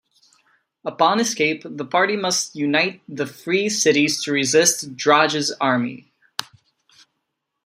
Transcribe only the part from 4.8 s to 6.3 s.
Draj's army.